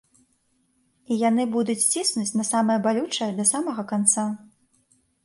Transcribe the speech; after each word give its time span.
І 1.11 1.17
яны 1.29 1.43
будуць 1.55 1.83
ціснуць 1.95 2.35
на 2.39 2.45
самае 2.51 2.79
балючае 2.87 3.29
да 3.41 3.45
самага 3.53 3.85
канца. 3.93 4.25